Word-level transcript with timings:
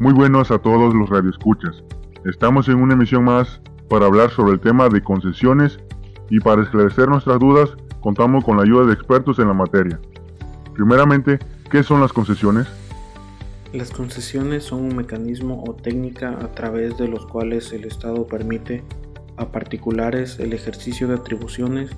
Muy 0.00 0.12
buenos 0.12 0.52
a 0.52 0.58
todos 0.60 0.94
los 0.94 1.10
radioescuchas. 1.10 1.82
Estamos 2.24 2.68
en 2.68 2.76
una 2.76 2.94
emisión 2.94 3.24
más 3.24 3.60
para 3.88 4.06
hablar 4.06 4.30
sobre 4.30 4.52
el 4.52 4.60
tema 4.60 4.88
de 4.88 5.02
concesiones 5.02 5.80
y 6.30 6.38
para 6.38 6.62
esclarecer 6.62 7.08
nuestras 7.08 7.40
dudas 7.40 7.70
contamos 8.00 8.44
con 8.44 8.58
la 8.58 8.62
ayuda 8.62 8.86
de 8.86 8.92
expertos 8.92 9.40
en 9.40 9.48
la 9.48 9.54
materia. 9.54 9.98
Primeramente, 10.72 11.40
¿qué 11.68 11.82
son 11.82 12.00
las 12.00 12.12
concesiones? 12.12 12.68
Las 13.72 13.90
concesiones 13.90 14.62
son 14.62 14.84
un 14.84 14.94
mecanismo 14.94 15.64
o 15.66 15.74
técnica 15.74 16.30
a 16.30 16.52
través 16.52 16.96
de 16.96 17.08
los 17.08 17.26
cuales 17.26 17.72
el 17.72 17.84
Estado 17.84 18.24
permite 18.24 18.84
a 19.36 19.46
particulares 19.46 20.38
el 20.38 20.52
ejercicio 20.52 21.08
de 21.08 21.14
atribuciones 21.14 21.90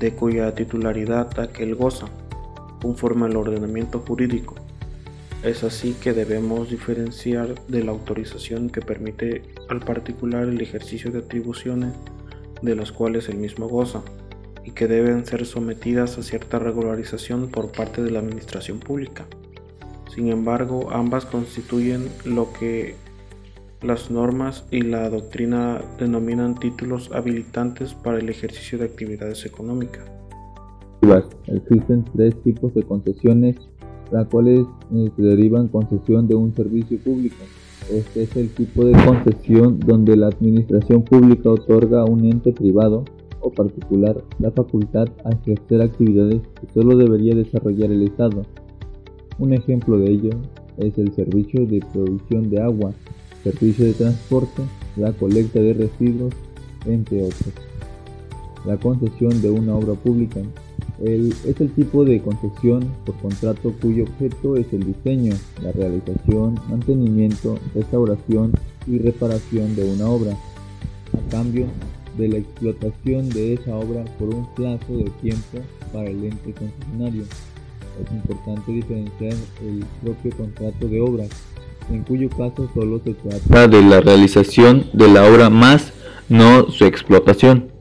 de 0.00 0.12
cuya 0.12 0.52
titularidad 0.56 1.38
aquel 1.38 1.76
goza, 1.76 2.06
conforme 2.82 3.26
al 3.26 3.36
ordenamiento 3.36 4.00
jurídico 4.00 4.56
es 5.42 5.62
así 5.62 5.94
que 5.94 6.12
debemos 6.12 6.70
diferenciar 6.70 7.54
de 7.68 7.84
la 7.84 7.92
autorización 7.92 8.70
que 8.70 8.80
permite 8.80 9.42
al 9.68 9.80
particular 9.80 10.48
el 10.48 10.60
ejercicio 10.60 11.12
de 11.12 11.20
atribuciones 11.20 11.92
de 12.62 12.74
las 12.74 12.90
cuales 12.90 13.28
el 13.28 13.36
mismo 13.36 13.68
goza 13.68 14.02
y 14.64 14.72
que 14.72 14.88
deben 14.88 15.24
ser 15.24 15.46
sometidas 15.46 16.18
a 16.18 16.22
cierta 16.22 16.58
regularización 16.58 17.48
por 17.48 17.70
parte 17.70 18.02
de 18.02 18.10
la 18.10 18.18
administración 18.18 18.80
pública. 18.80 19.26
Sin 20.12 20.28
embargo, 20.28 20.90
ambas 20.90 21.24
constituyen 21.24 22.08
lo 22.24 22.52
que 22.52 22.96
las 23.80 24.10
normas 24.10 24.64
y 24.72 24.82
la 24.82 25.08
doctrina 25.08 25.80
denominan 26.00 26.58
títulos 26.58 27.10
habilitantes 27.14 27.94
para 27.94 28.18
el 28.18 28.28
ejercicio 28.28 28.76
de 28.78 28.86
actividades 28.86 29.46
económicas. 29.46 30.04
Existen 31.46 32.04
tres 32.12 32.34
tipos 32.42 32.74
de 32.74 32.82
concesiones 32.82 33.56
las 34.10 34.26
cuales 34.28 34.66
eh, 34.94 35.10
derivan 35.16 35.68
concesión 35.68 36.26
de 36.26 36.34
un 36.34 36.54
servicio 36.54 36.98
público. 36.98 37.36
Este 37.90 38.22
es 38.22 38.36
el 38.36 38.50
tipo 38.50 38.84
de 38.84 38.92
concesión 39.04 39.80
donde 39.80 40.16
la 40.16 40.28
administración 40.28 41.02
pública 41.02 41.50
otorga 41.50 42.02
a 42.02 42.04
un 42.04 42.24
ente 42.24 42.52
privado 42.52 43.04
o 43.40 43.50
particular 43.50 44.22
la 44.38 44.50
facultad 44.50 45.08
a 45.24 45.30
ejercer 45.30 45.80
actividades 45.80 46.42
que 46.60 46.66
solo 46.74 46.96
debería 46.96 47.34
desarrollar 47.34 47.90
el 47.90 48.02
Estado. 48.02 48.42
Un 49.38 49.54
ejemplo 49.54 49.98
de 49.98 50.10
ello 50.10 50.30
es 50.76 50.98
el 50.98 51.12
servicio 51.14 51.66
de 51.66 51.80
provisión 51.92 52.50
de 52.50 52.60
agua, 52.60 52.92
servicio 53.44 53.86
de 53.86 53.92
transporte, 53.92 54.62
la 54.96 55.12
colecta 55.12 55.60
de 55.60 55.74
residuos, 55.74 56.34
entre 56.86 57.22
otros. 57.22 57.54
La 58.66 58.76
concesión 58.76 59.40
de 59.40 59.50
una 59.50 59.76
obra 59.76 59.94
pública 59.94 60.40
es 61.04 61.60
el 61.60 61.70
tipo 61.70 62.04
de 62.04 62.20
concesión 62.20 62.88
por 63.04 63.14
contrato 63.16 63.72
cuyo 63.80 64.04
objeto 64.04 64.56
es 64.56 64.66
el 64.72 64.84
diseño, 64.84 65.34
la 65.62 65.72
realización, 65.72 66.58
mantenimiento, 66.68 67.58
restauración 67.74 68.52
y 68.86 68.98
reparación 68.98 69.76
de 69.76 69.84
una 69.84 70.08
obra, 70.08 70.32
a 70.32 71.30
cambio 71.30 71.66
de 72.16 72.28
la 72.28 72.38
explotación 72.38 73.28
de 73.28 73.54
esa 73.54 73.76
obra 73.76 74.04
por 74.18 74.34
un 74.34 74.46
plazo 74.54 74.96
de 74.96 75.10
tiempo 75.22 75.58
para 75.92 76.10
el 76.10 76.24
ente 76.24 76.52
concesionario. 76.52 77.22
Es 78.02 78.12
importante 78.12 78.72
diferenciar 78.72 79.34
el 79.62 79.84
propio 80.02 80.36
contrato 80.36 80.88
de 80.88 81.00
obra, 81.00 81.24
en 81.90 82.02
cuyo 82.02 82.28
caso 82.30 82.68
solo 82.74 83.00
se 83.04 83.14
trata 83.14 83.68
de 83.68 83.82
la 83.82 84.00
realización 84.00 84.86
de 84.92 85.08
la 85.08 85.24
obra 85.24 85.48
más 85.48 85.92
no 86.28 86.70
su 86.70 86.84
explotación. 86.84 87.77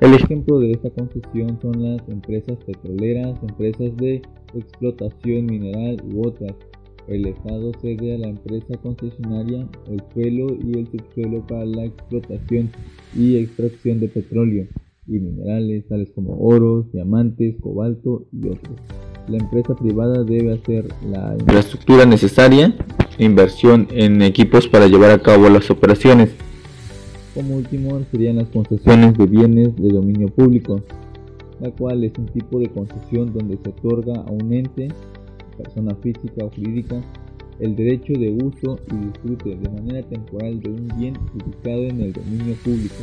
El 0.00 0.14
ejemplo 0.14 0.58
de 0.60 0.72
esta 0.72 0.88
concesión 0.90 1.58
son 1.60 1.82
las 1.82 2.08
empresas 2.08 2.56
petroleras, 2.64 3.38
empresas 3.42 3.94
de 3.98 4.22
explotación 4.54 5.44
mineral 5.44 6.02
u 6.10 6.26
otras. 6.26 6.54
El 7.06 7.26
Estado 7.26 7.72
cede 7.82 8.14
a 8.14 8.18
la 8.18 8.28
empresa 8.28 8.78
concesionaria 8.82 9.68
el 9.90 10.02
suelo 10.14 10.56
y 10.58 10.78
el 10.78 10.86
subsuelo 10.86 11.46
para 11.46 11.66
la 11.66 11.84
explotación 11.84 12.70
y 13.14 13.36
extracción 13.36 14.00
de 14.00 14.08
petróleo 14.08 14.66
y 15.06 15.18
minerales 15.18 15.86
tales 15.86 16.10
como 16.14 16.34
oro, 16.38 16.86
diamantes, 16.94 17.56
cobalto 17.60 18.26
y 18.32 18.48
otros. 18.48 18.78
La 19.28 19.36
empresa 19.36 19.74
privada 19.74 20.24
debe 20.24 20.54
hacer 20.54 20.86
la 21.10 21.36
infraestructura 21.38 22.06
necesaria, 22.06 22.74
inversión 23.18 23.86
en 23.90 24.22
equipos 24.22 24.66
para 24.66 24.86
llevar 24.86 25.10
a 25.10 25.18
cabo 25.18 25.50
las 25.50 25.70
operaciones 25.70 26.30
como 27.34 27.56
último 27.56 28.00
serían 28.10 28.36
las 28.36 28.48
concesiones 28.48 29.16
de 29.16 29.26
bienes 29.26 29.76
de 29.76 29.88
dominio 29.88 30.28
público, 30.28 30.80
la 31.60 31.70
cual 31.70 32.04
es 32.04 32.12
un 32.18 32.26
tipo 32.26 32.58
de 32.58 32.68
concesión 32.68 33.32
donde 33.32 33.58
se 33.62 33.68
otorga 33.68 34.14
a 34.14 34.30
un 34.30 34.52
ente, 34.52 34.88
persona 35.56 35.94
física 35.96 36.44
o 36.44 36.50
jurídica, 36.50 37.00
el 37.60 37.76
derecho 37.76 38.14
de 38.14 38.30
uso 38.42 38.78
y 38.90 39.06
disfrute 39.06 39.56
de 39.56 39.68
manera 39.68 40.02
temporal 40.08 40.60
de 40.60 40.70
un 40.70 40.88
bien 40.98 41.14
ubicado 41.34 41.82
en 41.82 42.00
el 42.00 42.12
dominio 42.12 42.54
público. 42.64 42.94